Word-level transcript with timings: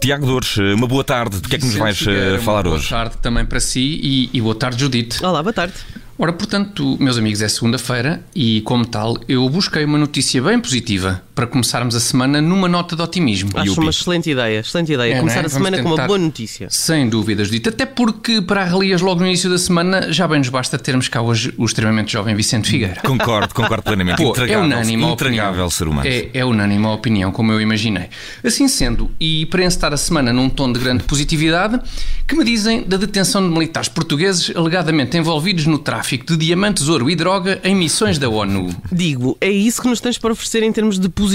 Tiago 0.00 0.24
Dores, 0.24 0.56
uma 0.56 0.86
boa 0.86 1.02
tarde. 1.02 1.40
De 1.40 1.48
que 1.48 1.56
é 1.56 1.58
que 1.58 1.64
nos 1.64 1.74
vais 1.74 1.98
Figueira, 1.98 2.38
falar 2.40 2.62
boa 2.62 2.76
hoje? 2.76 2.88
Boa 2.88 3.02
tarde 3.02 3.16
também 3.20 3.44
para 3.44 3.58
si 3.58 4.00
e, 4.02 4.30
e 4.32 4.40
boa 4.40 4.54
tarde, 4.54 4.80
Judite. 4.80 5.24
Olá, 5.24 5.42
boa 5.42 5.52
tarde. 5.52 5.74
Ora, 6.16 6.32
portanto, 6.32 6.96
meus 7.00 7.18
amigos, 7.18 7.42
é 7.42 7.48
segunda-feira 7.48 8.24
e, 8.34 8.60
como 8.60 8.86
tal, 8.86 9.16
eu 9.28 9.48
busquei 9.48 9.84
uma 9.84 9.98
notícia 9.98 10.40
bem 10.40 10.60
positiva 10.60 11.25
para 11.36 11.46
começarmos 11.46 11.94
a 11.94 12.00
semana 12.00 12.40
numa 12.40 12.66
nota 12.66 12.96
de 12.96 13.02
otimismo. 13.02 13.50
Acho 13.54 13.72
Yupi. 13.72 13.80
uma 13.80 13.90
excelente 13.90 14.30
ideia, 14.30 14.60
excelente 14.60 14.90
ideia. 14.90 15.12
É, 15.12 15.18
Começar 15.18 15.40
né? 15.40 15.46
a 15.46 15.48
semana 15.50 15.82
com 15.82 15.90
uma 15.90 16.06
boa 16.06 16.18
notícia. 16.18 16.66
Sem 16.70 17.10
dúvida, 17.10 17.44
Judite. 17.44 17.68
Até 17.68 17.84
porque, 17.84 18.40
para 18.40 18.62
arrelias 18.62 19.02
logo 19.02 19.20
no 19.20 19.26
início 19.26 19.50
da 19.50 19.58
semana, 19.58 20.10
já 20.10 20.26
bem 20.26 20.38
nos 20.38 20.48
basta 20.48 20.78
termos 20.78 21.08
cá 21.08 21.20
hoje 21.20 21.52
o 21.58 21.66
extremamente 21.66 22.10
jovem 22.10 22.34
Vicente 22.34 22.70
Figueira. 22.70 23.02
Concordo, 23.04 23.54
concordo 23.54 23.82
plenamente. 23.82 24.16
Pô, 24.24 24.34
é 24.34 24.56
unânime 24.56 25.04
a 25.04 25.10
intragável 25.10 25.50
opinião. 25.50 25.70
ser 25.70 25.86
humano. 25.86 26.08
É, 26.08 26.30
é 26.32 26.42
unânime 26.42 26.86
a 26.86 26.90
opinião, 26.92 27.30
como 27.30 27.52
eu 27.52 27.60
imaginei. 27.60 28.08
Assim 28.42 28.66
sendo, 28.66 29.10
e 29.20 29.44
para 29.44 29.62
encetar 29.62 29.92
a 29.92 29.98
semana 29.98 30.32
num 30.32 30.48
tom 30.48 30.72
de 30.72 30.80
grande 30.80 31.04
positividade, 31.04 31.78
que 32.26 32.34
me 32.34 32.44
dizem 32.44 32.82
da 32.82 32.96
detenção 32.96 33.46
de 33.46 33.52
militares 33.52 33.90
portugueses 33.90 34.56
alegadamente 34.56 35.18
envolvidos 35.18 35.66
no 35.66 35.78
tráfico 35.78 36.24
de 36.24 36.38
diamantes, 36.38 36.88
ouro 36.88 37.10
e 37.10 37.14
droga 37.14 37.60
em 37.62 37.76
missões 37.76 38.16
da 38.18 38.26
ONU? 38.26 38.74
Digo, 38.90 39.36
é 39.38 39.50
isso 39.50 39.82
que 39.82 39.88
nos 39.88 40.00
tens 40.00 40.16
para 40.16 40.32
oferecer 40.32 40.62
em 40.62 40.72
termos 40.72 40.98
de 40.98 41.10
positividade 41.10 41.25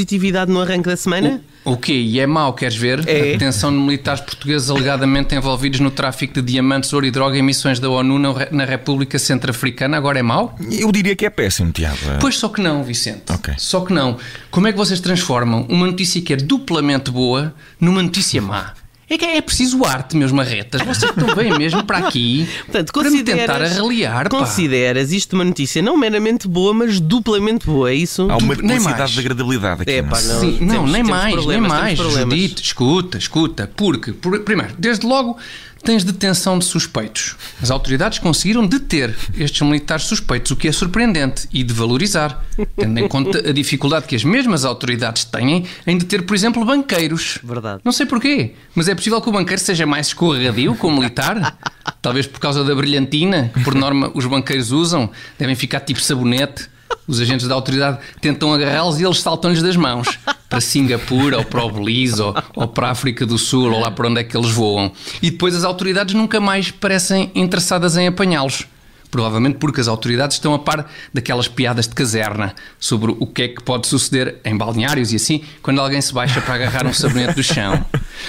no 0.48 0.62
arranque 0.62 0.88
da 0.90 0.96
semana? 0.98 1.42
O 1.64 1.78
quê? 1.78 1.94
E 1.94 2.20
é 2.20 2.26
mau, 2.26 2.54
queres 2.54 2.76
ver? 2.76 3.08
É. 3.08 3.20
A 3.20 3.24
detenção 3.34 3.72
de 3.72 3.78
militares 3.78 4.22
portugueses 4.22 4.70
alegadamente 4.70 5.36
envolvidos 5.36 5.80
no 5.80 5.92
tráfico 5.92 6.34
de 6.34 6.42
diamantes, 6.42 6.92
ouro 6.92 7.06
e 7.06 7.12
droga 7.12 7.38
em 7.38 7.42
missões 7.44 7.80
da 7.80 7.88
ONU 7.90 8.18
na, 8.18 8.34
Re- 8.34 8.48
na 8.52 8.66
República 8.66 9.20
Centro-Africana 9.20 9.96
agora 9.98 10.18
é 10.20 10.24
mau? 10.24 10.56
Eu 10.72 10.92
diria 10.92 11.16
que 11.16 11.26
é 11.26 11.30
péssimo, 11.30 11.72
Tiago. 11.72 11.98
Pois 12.20 12.36
só 12.38 12.50
que 12.50 12.62
não, 12.62 12.84
Vicente. 12.84 13.24
Ok. 13.30 13.54
Só 13.58 13.82
que 13.82 13.94
não. 13.94 14.18
Como 14.50 14.68
é 14.68 14.72
que 14.72 14.78
vocês 14.78 15.00
transformam 15.00 15.66
uma 15.70 15.86
notícia 15.86 16.20
que 16.22 16.34
é 16.34 16.36
duplamente 16.36 17.12
boa 17.12 17.54
numa 17.80 18.02
notícia 18.02 18.42
má? 18.42 18.74
É 19.14 19.18
que 19.18 19.26
é 19.26 19.42
preciso 19.42 19.84
arte, 19.84 20.16
meus 20.16 20.32
marretas. 20.32 20.82
Vocês 20.84 21.12
estão 21.12 21.36
bem 21.36 21.58
mesmo 21.58 21.84
para 21.84 21.98
aqui 21.98 22.48
Portanto, 22.66 22.94
para 22.94 23.10
me 23.12 23.24
tentar 23.24 23.46
consideras, 23.60 23.78
arreliar, 23.78 24.30
pá. 24.30 24.38
consideras 24.40 25.12
isto 25.12 25.34
uma 25.34 25.44
notícia 25.44 25.82
não 25.82 25.98
meramente 25.98 26.48
boa, 26.48 26.74
mas 26.74 27.00
duplamente 27.02 27.66
boa, 27.66 27.92
é 27.92 27.96
isso? 27.96 28.22
Há 28.32 28.38
uma 28.38 28.56
nem 28.56 28.80
mais. 28.80 28.84
duplicidade 28.84 29.14
de 29.14 29.20
agradabilidade 29.20 29.82
aqui. 29.82 29.92
É, 29.92 30.02
não 30.02 30.10
pá, 30.10 30.22
não. 30.22 30.40
Sim, 30.40 30.58
não, 30.62 30.68
temos- 30.76 30.92
nem 30.92 31.04
temos 31.04 31.10
mais, 31.10 31.46
nem 31.46 31.62
mais. 31.62 32.00
problemas. 32.00 32.40
Judite, 32.40 32.64
escuta, 32.64 33.18
escuta. 33.18 33.70
Porque, 33.76 34.14
por- 34.14 34.40
primeiro, 34.42 34.74
desde 34.78 35.06
logo 35.06 35.38
tens 35.82 36.04
detenção 36.04 36.60
de 36.60 36.66
suspeitos. 36.66 37.36
As 37.62 37.72
autoridades 37.72 38.20
conseguiram 38.20 38.66
deter 38.66 39.16
estes 39.38 39.62
militares 39.62 40.06
suspeitos, 40.06 40.52
o 40.52 40.56
que 40.56 40.68
é 40.68 40.72
surpreendente 40.72 41.48
e 41.52 41.64
de 41.64 41.74
valorizar, 41.74 42.46
tendo 42.76 43.00
em 43.00 43.08
conta 43.08 43.50
a 43.50 43.54
dificuldade 43.54 44.06
que 44.06 44.16
as 44.16 44.24
mesmas 44.24 44.66
autoridades 44.66 45.26
têm 45.26 45.66
em 45.86 45.98
deter, 45.98 46.24
por 46.24 46.36
exemplo, 46.36 46.64
banqueiros. 46.64 47.40
Verdade. 47.44 47.82
Não 47.84 47.92
sei 47.92 48.06
porquê, 48.06 48.54
mas 48.76 48.88
é 48.88 48.96
possível 48.96 49.22
que 49.22 49.30
o 49.30 49.32
banqueiro 49.32 49.62
seja 49.62 49.86
mais 49.86 50.08
escorregadio 50.08 50.76
que 50.76 50.86
o 50.86 50.92
militar? 50.92 51.58
Talvez 52.02 52.28
por 52.28 52.40
causa 52.40 52.64
da 52.64 52.74
brilhantina 52.74 53.52
que, 53.54 53.64
por 53.64 53.76
norma, 53.76 54.12
os 54.14 54.26
banqueiros 54.26 54.72
usam. 54.72 55.10
Devem 55.38 55.56
ficar 55.56 55.80
tipo 55.82 56.02
sabonete. 56.02 56.70
Os 57.08 57.20
agentes 57.20 57.48
da 57.48 57.56
autoridade 57.56 58.00
tentam 58.20 58.54
agarrá-los 58.54 59.00
e 59.00 59.04
eles 59.04 59.22
saltam-lhes 59.22 59.62
das 59.62 59.76
mãos. 59.76 60.08
Para 60.52 60.62
Singapura, 60.62 61.38
ou 61.38 61.46
para 61.46 61.64
o 61.64 61.72
Belize, 61.72 62.22
ou, 62.22 62.36
ou 62.56 62.68
para 62.68 62.90
a 62.90 62.92
África 62.92 63.26
do 63.26 63.38
Sul, 63.38 63.72
ou 63.72 63.80
lá 63.80 63.90
para 63.90 64.08
onde 64.08 64.20
é 64.20 64.24
que 64.24 64.36
eles 64.36 64.52
voam. 64.52 64.92
E 65.22 65.32
depois 65.32 65.56
as 65.56 65.64
autoridades 65.64 66.14
nunca 66.14 66.40
mais 66.42 66.70
parecem 66.70 67.32
interessadas 67.34 67.96
em 67.96 68.08
apanhá-los. 68.08 68.68
Provavelmente 69.10 69.58
porque 69.58 69.82
as 69.82 69.90
autoridades 69.90 70.38
estão 70.38 70.54
a 70.54 70.60
par 70.60 70.90
daquelas 71.14 71.48
piadas 71.50 71.86
de 71.86 71.94
caserna 71.94 72.56
sobre 72.80 73.12
o 73.20 73.28
que 73.28 73.42
é 73.42 73.48
que 73.50 73.62
pode 73.62 73.86
suceder 73.86 74.38
em 74.46 74.56
balneários 74.56 75.12
e 75.12 75.18
assim, 75.18 75.44
quando 75.62 75.82
alguém 75.82 76.02
se 76.02 76.14
baixa 76.14 76.40
para 76.40 76.56
agarrar 76.56 76.86
um 76.88 76.94
sabonete 76.94 77.36
do 77.36 77.44
chão. 77.44 77.86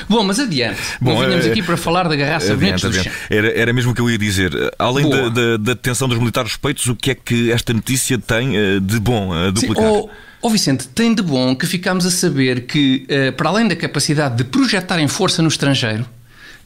Bom, 0.09 0.25
mas 0.25 0.41
adiante. 0.41 0.81
Bom, 1.01 1.13
Não 1.13 1.25
vinhamos 1.25 1.47
eh, 1.47 1.51
aqui 1.51 1.63
para 1.63 1.77
falar 1.77 2.09
de 2.09 2.15
agarrar 2.15 2.41
sabonetes 2.41 2.85
Adiante, 2.85 2.99
do 2.99 3.05
chão. 3.05 3.13
Era, 3.31 3.53
era 3.57 3.73
mesmo 3.73 3.93
o 3.93 3.95
que 3.95 4.01
eu 4.01 4.11
ia 4.11 4.19
dizer. 4.19 4.53
Além 4.77 5.09
da, 5.09 5.29
da, 5.29 5.57
da 5.57 5.75
detenção 5.75 6.09
dos 6.09 6.19
militares 6.19 6.51
suspeitos, 6.51 6.87
o 6.87 6.97
que 6.97 7.13
é 7.13 7.15
que 7.15 7.53
esta 7.53 7.73
notícia 7.73 8.19
tem 8.19 8.57
eh, 8.57 8.81
de 8.81 8.99
bom 8.99 9.33
a 9.33 9.47
Sim, 9.47 9.53
duplicar? 9.53 9.93
Ó 10.43 10.49
ó 10.49 10.51
Vicente, 10.51 10.89
tem 10.89 11.15
de 11.15 11.23
bom 11.23 11.55
que 11.55 11.67
ficamos 11.67 12.05
a 12.05 12.11
saber 12.11 12.67
que, 12.67 13.07
eh, 13.09 13.31
para 13.31 13.49
além 13.49 13.69
da 13.69 13.77
capacidade 13.77 14.37
de 14.37 14.45
projetarem 14.45 15.07
força 15.07 15.41
no 15.41 15.49
estrangeiro, 15.49 16.05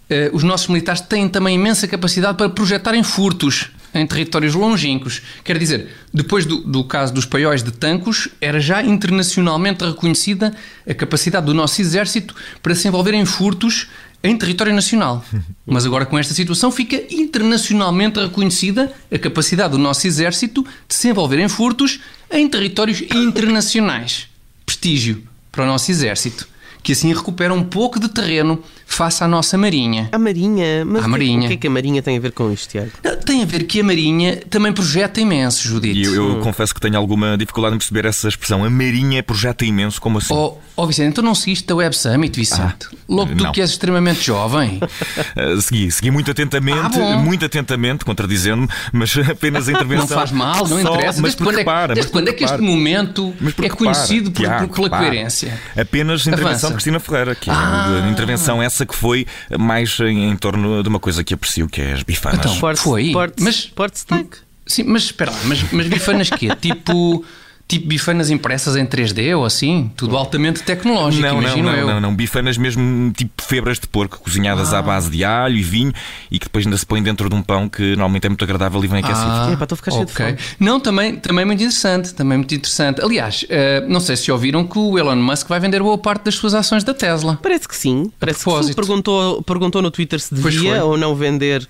eh, 0.08 0.30
os 0.32 0.42
nossos 0.42 0.68
militares 0.68 1.02
têm 1.02 1.28
também 1.28 1.54
imensa 1.54 1.86
capacidade 1.86 2.38
para 2.38 2.48
projetarem 2.48 3.02
furtos 3.02 3.70
em 3.98 4.06
territórios 4.06 4.54
longínquos. 4.54 5.22
Quer 5.44 5.58
dizer, 5.58 5.88
depois 6.12 6.44
do, 6.44 6.58
do 6.58 6.84
caso 6.84 7.12
dos 7.12 7.24
paióis 7.24 7.62
de 7.62 7.70
Tancos, 7.70 8.28
era 8.40 8.60
já 8.60 8.82
internacionalmente 8.82 9.84
reconhecida 9.84 10.54
a 10.88 10.94
capacidade 10.94 11.46
do 11.46 11.54
nosso 11.54 11.80
exército 11.80 12.34
para 12.62 12.74
se 12.74 12.88
envolver 12.88 13.14
em 13.14 13.24
furtos 13.24 13.88
em 14.22 14.36
território 14.36 14.74
nacional. 14.74 15.24
Mas 15.64 15.86
agora 15.86 16.06
com 16.06 16.18
esta 16.18 16.34
situação 16.34 16.70
fica 16.70 17.02
internacionalmente 17.10 18.20
reconhecida 18.20 18.92
a 19.12 19.18
capacidade 19.18 19.72
do 19.72 19.78
nosso 19.78 20.06
exército 20.06 20.66
de 20.88 20.94
se 20.94 21.08
envolver 21.08 21.38
em 21.38 21.48
furtos 21.48 22.00
em 22.30 22.48
territórios 22.48 23.02
internacionais. 23.02 24.28
Prestígio 24.64 25.22
para 25.52 25.64
o 25.64 25.66
nosso 25.66 25.90
exército, 25.90 26.46
que 26.86 26.92
assim 26.92 27.12
recupera 27.12 27.52
um 27.52 27.64
pouco 27.64 27.98
de 27.98 28.08
terreno 28.08 28.62
face 28.86 29.24
à 29.24 29.26
nossa 29.26 29.58
marinha. 29.58 30.08
A 30.12 30.18
Marinha, 30.20 30.84
mas 30.84 30.98
A 30.98 31.00
o 31.00 31.02
que- 31.02 31.08
Marinha. 31.10 31.44
o 31.44 31.48
que 31.48 31.54
é 31.54 31.56
que 31.56 31.66
a 31.66 31.70
Marinha 31.70 32.00
tem 32.00 32.16
a 32.16 32.20
ver 32.20 32.30
com 32.30 32.52
isto, 32.52 32.70
Tiago? 32.70 32.90
Tem 33.24 33.42
a 33.42 33.44
ver 33.44 33.64
que 33.64 33.80
a 33.80 33.82
marinha 33.84 34.36
também 34.48 34.72
projeta 34.72 35.20
imenso, 35.20 35.66
Judite. 35.66 35.98
E 35.98 36.04
eu, 36.04 36.36
eu 36.36 36.40
confesso 36.40 36.72
que 36.72 36.80
tenho 36.80 36.96
alguma 36.96 37.36
dificuldade 37.36 37.74
em 37.74 37.78
perceber 37.78 38.04
essa 38.04 38.28
expressão. 38.28 38.62
A 38.64 38.70
Marinha 38.70 39.20
projeta 39.20 39.64
imenso, 39.64 40.00
como 40.00 40.18
assim? 40.18 40.32
Oh, 40.32 40.54
oh 40.76 40.86
Vicente, 40.86 41.08
então 41.08 41.24
não 41.24 41.34
seguiste 41.34 41.70
a 41.72 41.74
Web 41.74 41.96
Summit, 41.96 42.38
Vicente? 42.38 42.86
Logo 43.08 43.34
tu 43.34 43.42
não. 43.42 43.50
que 43.52 43.60
és 43.60 43.70
extremamente 43.70 44.24
jovem. 44.24 44.78
Uh, 44.80 45.58
segui, 45.60 45.90
segui 45.90 46.12
muito 46.12 46.30
atentamente, 46.30 47.00
Ah, 47.00 47.16
muito 47.16 47.44
atentamente, 47.44 48.04
contradizendo-me, 48.04 48.68
mas 48.92 49.12
apenas 49.28 49.68
a 49.68 49.72
intervenção. 49.74 50.06
Não 50.06 50.14
faz 50.16 50.30
mal, 50.30 50.58
não 50.68 50.80
Só- 50.82 50.94
interessa. 50.94 51.20
Mas 51.20 51.34
quando, 51.34 51.54
é, 51.54 51.58
repara, 51.58 51.94
desde 51.94 52.12
mas 52.12 52.12
quando 52.12 52.28
é 52.28 52.32
que 52.32 52.44
este 52.44 52.58
momento 52.60 53.34
Mas 53.40 53.54
é 53.60 53.68
conhecido 53.68 54.32
repara, 54.40 54.68
por- 54.68 54.74
pela 54.76 54.86
repara. 54.86 55.04
coerência? 55.04 55.60
Apenas 55.76 56.24
a 56.24 56.30
intervenção 56.30 56.75
Cristina 56.76 57.00
Ferreira, 57.00 57.34
que 57.34 57.50
é 57.50 57.52
Ah. 57.52 57.98
uma 58.02 58.10
intervenção 58.10 58.62
essa 58.62 58.86
que 58.86 58.94
foi 58.94 59.26
mais 59.58 59.98
em, 60.00 60.30
em 60.30 60.36
torno 60.36 60.82
de 60.82 60.88
uma 60.88 61.00
coisa 61.00 61.24
que 61.24 61.34
aprecio, 61.34 61.68
que 61.68 61.80
é 61.80 61.92
as 61.92 62.02
bifanas. 62.02 62.38
Então, 62.40 62.54
Foi, 62.76 63.02
Sport, 63.08 63.34
mas- 63.40 63.54
Sport 63.56 63.94
Steak. 63.96 64.36
Sim, 64.66 64.84
mas 64.84 65.04
espera 65.04 65.30
lá, 65.30 65.38
mas, 65.44 65.62
mas 65.72 65.86
bifanas 65.86 66.28
quê? 66.30 66.48
Tipo, 66.60 67.24
tipo 67.68 67.88
bifanas 67.88 68.30
impressas 68.30 68.76
em 68.76 68.86
3D 68.86 69.36
ou 69.36 69.44
assim? 69.44 69.90
Tudo 69.96 70.16
altamente 70.16 70.62
tecnológico, 70.62 71.22
Não, 71.22 71.34
não, 71.34 71.42
imagino 71.42 71.68
não, 71.68 71.76
eu. 71.76 71.88
Ah. 71.88 71.94
não, 71.94 72.00
não, 72.00 72.14
bifanas 72.14 72.56
mesmo 72.56 73.12
tipo 73.12 73.42
febras 73.42 73.78
de 73.80 73.86
porco, 73.88 74.18
cozinhadas 74.20 74.72
à 74.72 74.80
base 74.80 75.10
de 75.10 75.24
alho 75.24 75.56
e 75.56 75.62
vinho 75.62 75.92
e 76.30 76.38
que 76.38 76.46
depois 76.46 76.64
ainda 76.64 76.76
se 76.76 76.86
põe 76.86 77.02
dentro 77.02 77.28
de 77.28 77.34
um 77.34 77.42
pão 77.42 77.68
que 77.68 77.82
normalmente 77.90 78.26
é 78.26 78.28
muito 78.28 78.44
agradável 78.44 78.82
e 78.84 78.86
vem 78.86 79.00
aquecido. 79.00 79.26
Ah, 79.28 79.50
Epá, 79.52 79.64
estou 79.64 79.74
a 79.74 79.76
ficar 79.76 79.90
cheio 79.90 80.06
de 80.06 80.12
ok. 80.12 80.26
fome. 80.26 80.38
Não, 80.60 80.78
também, 80.78 81.16
também 81.16 81.44
muito 81.44 81.60
interessante, 81.62 82.14
também 82.14 82.38
muito 82.38 82.54
interessante. 82.54 83.02
Aliás, 83.02 83.44
eh, 83.48 83.84
não 83.88 84.00
sei 84.00 84.16
se 84.16 84.30
ouviram 84.30 84.66
que 84.66 84.78
o 84.78 84.98
Elon 84.98 85.16
Musk 85.16 85.48
vai 85.48 85.58
vender 85.58 85.82
boa 85.82 85.98
parte 85.98 86.24
das 86.24 86.34
suas 86.36 86.54
ações 86.54 86.84
da 86.84 86.94
Tesla. 86.94 87.38
Parece 87.42 87.68
que 87.68 87.76
sim. 87.76 88.10
Parece 88.18 88.44
que 88.44 88.62
sim. 88.64 88.74
Perguntou, 88.74 89.42
perguntou 89.42 89.82
no 89.82 89.90
Twitter 89.90 90.20
se 90.20 90.34
devia 90.34 90.84
ou 90.84 90.96
não 90.96 91.14
vender 91.14 91.66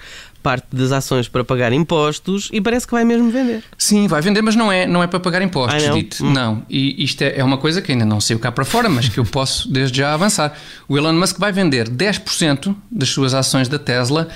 parte 0.46 0.66
das 0.72 0.92
ações 0.92 1.26
para 1.26 1.42
pagar 1.42 1.72
impostos 1.72 2.48
e 2.52 2.60
parece 2.60 2.86
que 2.86 2.92
vai 2.92 3.04
mesmo 3.04 3.28
vender. 3.32 3.64
Sim, 3.76 4.06
vai 4.06 4.22
vender, 4.22 4.42
mas 4.42 4.54
não 4.54 4.70
é, 4.70 4.86
não 4.86 5.02
é 5.02 5.08
para 5.08 5.18
pagar 5.18 5.42
impostos, 5.42 5.82
Ah, 5.82 5.88
não? 5.88 5.96
dito. 5.96 6.24
Não. 6.24 6.62
E 6.70 7.02
isto 7.02 7.20
é, 7.22 7.38
é 7.40 7.42
uma 7.42 7.58
coisa 7.58 7.82
que 7.82 7.90
ainda 7.90 8.04
não 8.04 8.20
saiu 8.20 8.38
cá 8.38 8.52
para 8.52 8.64
fora, 8.64 8.88
mas 8.88 9.08
que 9.08 9.18
eu 9.18 9.24
posso 9.24 9.68
desde 9.72 9.98
já 9.98 10.14
avançar. 10.14 10.56
O 10.86 10.96
Elon 10.96 11.14
Musk 11.14 11.36
vai 11.40 11.50
vender 11.50 11.88
10% 11.88 12.76
das 12.88 13.08
suas 13.08 13.34
ações 13.34 13.66
da 13.68 13.76
Tesla 13.78 14.28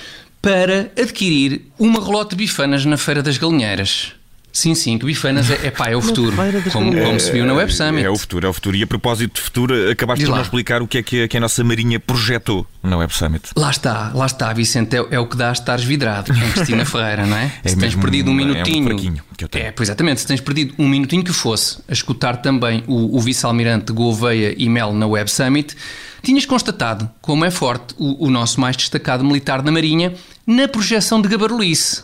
para 0.43 0.91
adquirir 1.01 1.67
uma 1.79 2.05
relota 2.05 2.31
de 2.31 2.37
bifanas 2.45 2.85
na 2.85 2.97
Feira 2.97 3.23
das 3.23 3.39
Galinheiras. 3.39 4.15
Sim, 4.53 4.75
sim, 4.75 4.99
que 4.99 5.07
bifanas 5.07 5.49
é, 5.51 5.69
é 5.69 5.71
pá, 5.71 5.89
é 5.91 5.97
o 5.97 6.01
futuro. 6.03 6.35
Como, 6.73 6.93
como 6.93 7.21
se 7.21 7.31
viu 7.31 7.47
na 7.47 7.55
Web 7.55 7.73
Summit. 7.73 8.05
É 8.05 8.11
o 8.11 8.17
futuro, 8.19 8.47
é 8.47 8.51
o 8.51 8.53
futuro. 8.53 8.77
E 8.77 8.83
a 8.83 8.87
propósito 8.87 9.35
de 9.35 9.41
futuro, 9.41 9.91
acabaste 9.91 10.25
lá. 10.27 10.39
nos 10.39 10.47
explicar 10.47 10.83
o 10.83 10.89
que 10.89 10.99
é 10.99 11.03
que 11.03 11.23
a, 11.23 11.29
que 11.29 11.37
a 11.37 11.41
nossa 11.41 11.63
Marinha 11.63 12.01
projetou 12.01 12.67
na 12.83 12.97
Web 12.97 13.15
Summit. 13.15 13.51
Lá 13.57 13.71
está, 13.71 14.11
lá 14.15 14.27
está, 14.27 14.53
Vicente, 14.53 14.97
é, 14.97 15.07
é 15.13 15.19
o 15.21 15.27
que 15.27 15.37
dá 15.37 15.51
a 15.51 15.53
estares 15.53 15.85
vidrado 15.85 16.33
com 16.35 16.51
Cristina 16.53 16.85
Ferreira, 16.87 17.27
não 17.27 17.37
é? 17.37 17.45
É 17.63 17.69
se 17.69 17.77
tens 17.77 17.95
mesmo 17.95 18.03
perdido 18.03 18.31
um 18.31 18.35
um- 18.35 18.41
é 18.41 18.43
um 18.43 18.47
minutinho. 18.67 19.23
que 19.37 19.45
eu 19.45 19.49
tenho. 19.49 19.67
É, 19.67 19.71
pois 19.73 19.89
exatamente, 19.89 20.21
se 20.21 20.27
tens 20.27 20.41
perdido 20.41 20.75
um 20.79 20.89
minutinho 20.89 21.23
que 21.23 21.33
fosse 21.33 21.79
a 21.89 21.93
escutar 21.93 22.39
também 22.39 22.83
o, 22.87 23.17
o 23.17 23.21
vice-almirante 23.21 23.93
Gouveia 23.93 24.55
e 24.59 24.69
Mel 24.69 24.93
na 24.93 25.07
Web 25.07 25.31
Summit, 25.31 25.77
tinhas 26.23 26.45
constatado 26.45 27.09
como 27.23 27.45
é 27.45 27.51
forte 27.51 27.95
o, 27.97 28.27
o 28.27 28.31
nosso 28.31 28.61
mais 28.61 28.77
destacado 28.77 29.25
militar 29.25 29.63
da 29.63 29.71
Marinha 29.71 30.13
na 30.47 30.67
projeção 30.67 31.23
de 31.23 31.29
gabarulice. 31.29 32.03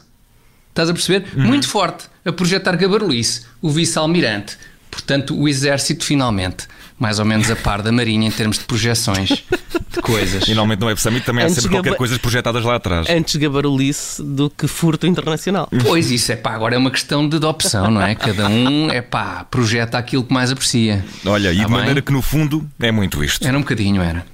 Estás 0.71 0.89
a 0.91 0.93
perceber? 0.93 1.27
Uhum. 1.37 1.45
Muito 1.47 1.69
forte 1.69 2.05
a 2.27 2.33
projetar 2.33 2.77
gabarulice, 2.77 3.43
o 3.63 3.71
vice-almirante. 3.71 4.59
Portanto, 4.91 5.39
o 5.39 5.49
exército 5.49 6.05
finalmente 6.05 6.67
mais 6.99 7.19
ou 7.19 7.25
menos 7.27 7.51
a 7.51 7.57
par 7.57 7.83
da 7.83 7.93
Marinha 7.93 8.27
em 8.27 8.31
termos 8.31 8.59
de 8.59 8.65
projeções 8.65 9.29
de 9.29 10.01
coisas. 10.01 10.45
E 10.45 10.55
normalmente 10.55 10.81
no 10.81 10.87
Web 10.87 11.01
Summit 11.01 11.25
também 11.27 11.45
há 11.45 11.47
Antes 11.47 11.63
sempre 11.63 11.77
qualquer 11.77 11.95
coisa 11.97 12.19
projetadas 12.19 12.65
lá 12.65 12.77
atrás. 12.77 13.07
Antes 13.11 13.37
gabarulice 13.37 14.23
do 14.23 14.49
que 14.49 14.67
furto 14.67 15.07
internacional. 15.07 15.69
Pois 15.83 16.11
isso 16.11 16.33
é 16.33 16.37
pá, 16.37 16.53
agora 16.55 16.75
é 16.75 16.79
uma 16.79 16.91
questão 16.91 17.29
de, 17.29 17.39
de 17.39 17.45
opção, 17.47 17.91
não 17.91 18.01
é? 18.01 18.15
Cada 18.15 18.49
um 18.49 18.91
é 18.91 19.03
pá, 19.03 19.45
projeta 19.51 19.99
aquilo 19.99 20.25
que 20.25 20.33
mais 20.33 20.51
aprecia. 20.51 21.05
Olha, 21.27 21.53
e 21.53 21.57
Tá 21.59 21.63
de 21.65 21.69
bem? 21.69 21.77
maneira 21.79 22.01
que 22.01 22.13
no 22.13 22.23
fundo 22.23 22.67
é 22.81 22.91
muito 22.91 23.23
isto. 23.23 23.47
Era 23.47 23.57
um 23.57 23.61
bocadinho, 23.61 24.01
era. 24.01 24.25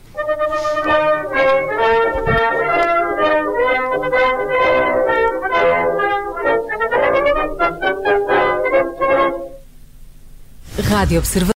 Rádio 10.93 11.21
Observador. 11.21 11.43